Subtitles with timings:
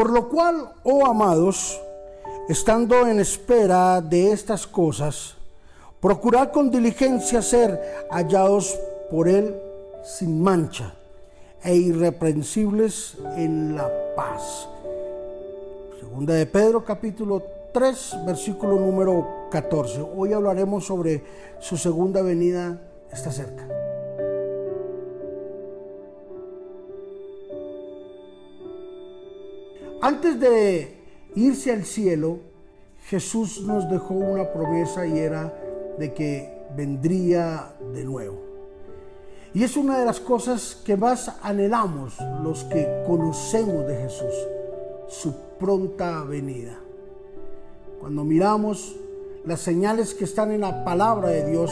[0.00, 1.78] Por lo cual, oh amados,
[2.48, 5.34] estando en espera de estas cosas,
[6.00, 9.54] procurad con diligencia ser hallados por Él
[10.02, 10.94] sin mancha
[11.62, 14.66] e irreprensibles en la paz.
[16.00, 17.42] Segunda de Pedro capítulo
[17.74, 20.00] 3, versículo número 14.
[20.16, 21.22] Hoy hablaremos sobre
[21.58, 22.80] su segunda venida
[23.12, 23.79] está cerca.
[30.10, 30.96] Antes de
[31.36, 32.40] irse al cielo,
[33.06, 35.54] Jesús nos dejó una promesa y era
[36.00, 38.40] de que vendría de nuevo.
[39.54, 44.34] Y es una de las cosas que más anhelamos los que conocemos de Jesús,
[45.06, 46.76] su pronta venida.
[48.00, 48.96] Cuando miramos
[49.44, 51.70] las señales que están en la palabra de Dios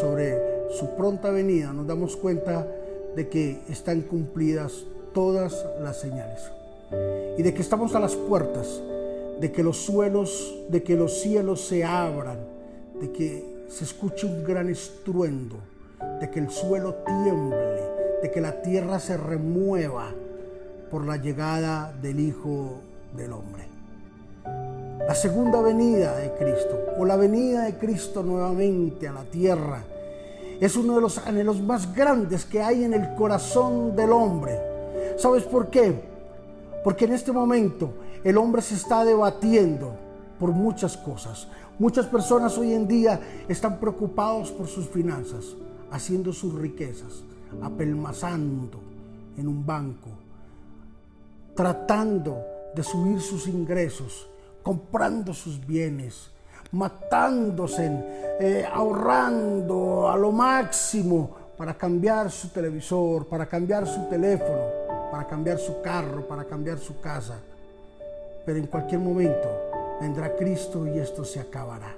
[0.00, 0.36] sobre
[0.76, 2.66] su pronta venida, nos damos cuenta
[3.14, 6.58] de que están cumplidas todas las señales
[7.36, 8.80] y de que estamos a las puertas,
[9.40, 12.38] de que los suelos, de que los cielos se abran,
[13.00, 15.56] de que se escuche un gran estruendo,
[16.20, 17.82] de que el suelo tiemble,
[18.22, 20.12] de que la tierra se remueva
[20.90, 22.80] por la llegada del Hijo
[23.16, 23.64] del Hombre.
[25.06, 29.82] La segunda venida de Cristo o la venida de Cristo nuevamente a la tierra
[30.60, 34.58] es uno de los anhelos más grandes que hay en el corazón del hombre.
[35.16, 36.17] ¿Sabes por qué?
[36.84, 39.94] Porque en este momento el hombre se está debatiendo
[40.38, 41.48] por muchas cosas.
[41.78, 45.56] Muchas personas hoy en día están preocupados por sus finanzas,
[45.90, 47.22] haciendo sus riquezas,
[47.62, 48.80] apelmazando
[49.36, 50.10] en un banco,
[51.54, 52.38] tratando
[52.74, 54.28] de subir sus ingresos,
[54.62, 56.30] comprando sus bienes,
[56.72, 57.90] matándose,
[58.40, 64.77] eh, ahorrando a lo máximo para cambiar su televisor, para cambiar su teléfono
[65.10, 67.38] para cambiar su carro, para cambiar su casa.
[68.44, 69.48] Pero en cualquier momento
[70.00, 71.94] vendrá Cristo y esto se acabará.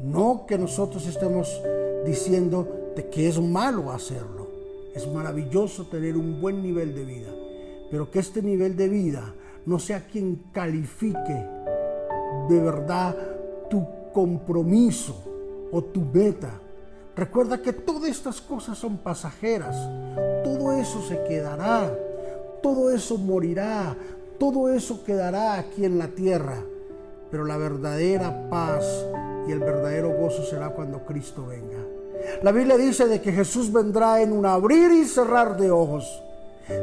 [0.00, 1.62] No que nosotros estemos
[2.04, 4.48] diciendo que es malo hacerlo.
[4.94, 7.30] Es maravilloso tener un buen nivel de vida.
[7.90, 9.34] Pero que este nivel de vida
[9.66, 11.46] no sea quien califique
[12.48, 13.16] de verdad
[13.70, 15.14] tu compromiso
[15.70, 16.60] o tu meta
[17.14, 19.76] Recuerda que todas estas cosas son pasajeras.
[20.42, 21.92] Todo eso se quedará.
[22.62, 23.94] Todo eso morirá.
[24.38, 26.56] Todo eso quedará aquí en la tierra.
[27.30, 28.84] Pero la verdadera paz
[29.46, 31.78] y el verdadero gozo será cuando Cristo venga.
[32.42, 36.22] La Biblia dice de que Jesús vendrá en un abrir y cerrar de ojos.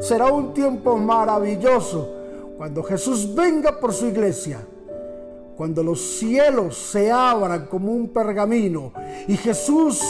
[0.02, 2.08] Será un tiempo maravilloso
[2.58, 4.60] cuando Jesús venga por su iglesia
[5.60, 8.94] cuando los cielos se abran como un pergamino
[9.28, 10.02] y Jesús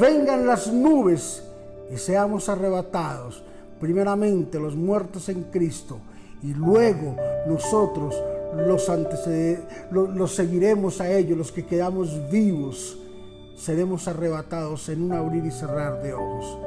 [0.00, 1.44] venga en las nubes
[1.94, 3.44] y seamos arrebatados,
[3.78, 6.00] primeramente los muertos en Cristo
[6.42, 7.14] y luego
[7.46, 8.20] nosotros
[8.56, 8.90] los,
[9.92, 12.98] los seguiremos a ellos, los que quedamos vivos,
[13.56, 16.58] seremos arrebatados en un abrir y cerrar de ojos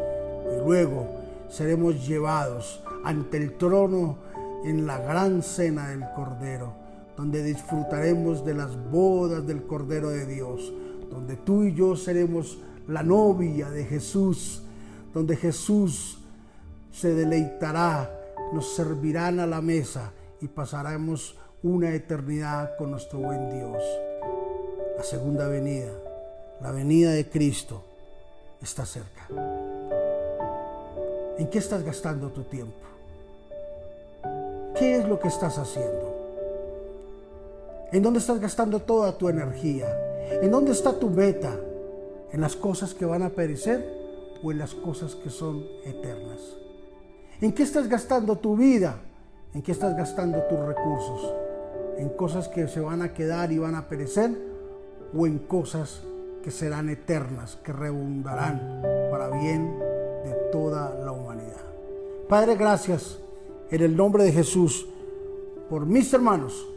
[0.54, 1.06] y luego
[1.50, 4.20] seremos llevados ante el trono
[4.64, 6.86] en la gran cena del Cordero
[7.18, 10.74] donde disfrutaremos de las bodas del Cordero de Dios,
[11.10, 14.64] donde tú y yo seremos la novia de Jesús,
[15.14, 16.20] donde Jesús
[16.92, 18.10] se deleitará,
[18.54, 20.12] nos servirán a la mesa
[20.42, 23.82] y pasaremos una eternidad con nuestro buen Dios.
[24.98, 25.92] La segunda venida,
[26.62, 27.84] la venida de Cristo,
[28.62, 29.28] está cerca.
[31.38, 32.74] ¿En qué estás gastando tu tiempo?
[34.78, 36.15] ¿Qué es lo que estás haciendo?
[37.96, 39.88] ¿En dónde estás gastando toda tu energía?
[40.42, 41.58] ¿En dónde está tu meta?
[42.34, 43.90] ¿En las cosas que van a perecer
[44.44, 46.42] o en las cosas que son eternas?
[47.40, 48.98] ¿En qué estás gastando tu vida?
[49.54, 51.34] ¿En qué estás gastando tus recursos?
[51.98, 54.30] ¿En cosas que se van a quedar y van a perecer
[55.18, 56.02] o en cosas
[56.44, 59.80] que serán eternas, que redundarán para bien
[60.26, 61.64] de toda la humanidad?
[62.28, 63.20] Padre, gracias
[63.72, 64.86] en el nombre de Jesús
[65.70, 66.68] por mis hermanos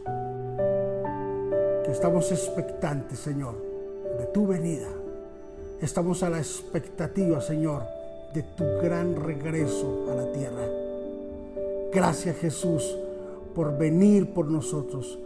[1.91, 3.55] estamos expectantes, Señor,
[4.17, 4.87] de tu venida.
[5.81, 7.83] Estamos a la expectativa, Señor,
[8.33, 10.67] de tu gran regreso a la tierra.
[11.91, 12.97] Gracias, Jesús,
[13.55, 15.17] por venir por nosotros,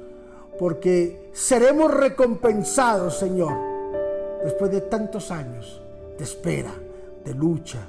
[0.60, 3.54] porque seremos recompensados, Señor,
[4.44, 5.81] después de tantos años
[6.18, 6.71] de espera,
[7.25, 7.80] de lucha,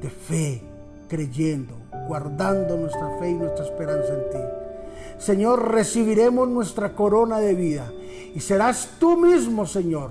[0.00, 0.62] de fe,
[1.08, 1.74] creyendo,
[2.06, 4.67] guardando nuestra fe y nuestra esperanza en ti.
[5.18, 7.92] Señor, recibiremos nuestra corona de vida.
[8.34, 10.10] Y serás tú mismo, Señor,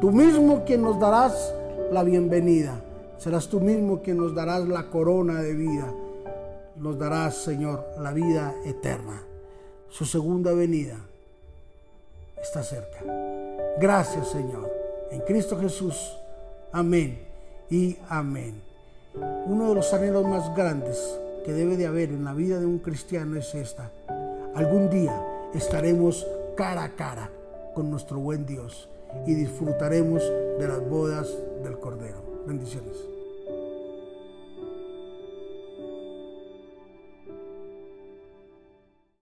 [0.00, 1.52] tú mismo quien nos darás
[1.90, 2.80] la bienvenida.
[3.18, 5.90] Serás tú mismo quien nos darás la corona de vida,
[6.76, 9.22] nos dará, Señor, la vida eterna.
[9.88, 10.98] Su segunda venida
[12.42, 13.02] está cerca.
[13.80, 14.70] Gracias, Señor.
[15.10, 15.96] En Cristo Jesús.
[16.72, 17.18] Amén
[17.70, 18.60] y amén.
[19.46, 22.78] Uno de los anhelos más grandes que debe de haber en la vida de un
[22.78, 23.90] cristiano es esta.
[24.54, 25.20] Algún día
[25.52, 26.24] estaremos
[26.56, 27.28] cara a cara
[27.74, 28.88] con nuestro buen Dios
[29.26, 30.22] y disfrutaremos
[30.60, 31.28] de las bodas
[31.64, 32.22] del Cordero.
[32.46, 33.13] Bendiciones.